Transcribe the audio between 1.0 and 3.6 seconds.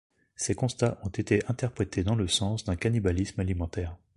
ont été interprétés dans le sens d'un cannibalisme